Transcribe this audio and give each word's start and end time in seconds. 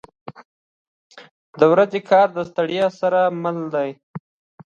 •د 1.59 1.61
ورځې 1.71 1.99
کار 2.09 2.27
د 2.37 2.39
ستړیا 2.49 2.87
سره 2.99 3.19
مل 3.41 3.57
دی. 3.73 3.89